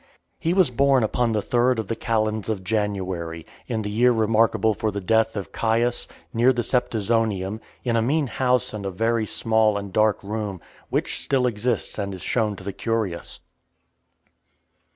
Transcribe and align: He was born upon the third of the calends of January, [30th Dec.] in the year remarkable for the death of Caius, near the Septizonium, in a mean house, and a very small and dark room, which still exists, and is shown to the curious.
He 0.39 0.51
was 0.55 0.71
born 0.71 1.03
upon 1.03 1.31
the 1.31 1.43
third 1.43 1.77
of 1.77 1.85
the 1.87 1.95
calends 1.95 2.49
of 2.49 2.63
January, 2.63 3.43
[30th 3.43 3.45
Dec.] 3.45 3.49
in 3.67 3.81
the 3.83 3.91
year 3.91 4.11
remarkable 4.11 4.73
for 4.73 4.89
the 4.89 4.99
death 4.99 5.37
of 5.37 5.51
Caius, 5.51 6.07
near 6.33 6.51
the 6.51 6.63
Septizonium, 6.63 7.59
in 7.83 7.95
a 7.95 8.01
mean 8.01 8.25
house, 8.25 8.73
and 8.73 8.83
a 8.83 8.89
very 8.89 9.27
small 9.27 9.77
and 9.77 9.93
dark 9.93 10.23
room, 10.23 10.59
which 10.89 11.19
still 11.21 11.45
exists, 11.45 11.99
and 11.99 12.15
is 12.15 12.23
shown 12.23 12.55
to 12.55 12.63
the 12.63 12.73
curious. 12.73 13.41